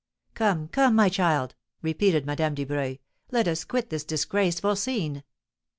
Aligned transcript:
"Come, 0.33 0.67
come, 0.69 0.95
my 0.95 1.09
child," 1.09 1.53
repeated 1.83 2.25
Madame 2.25 2.55
Dubreuil, 2.55 2.97
"let 3.29 3.47
us 3.47 3.63
quit 3.65 3.91
this 3.91 4.03
disgraceful 4.03 4.75
scene." 4.75 5.21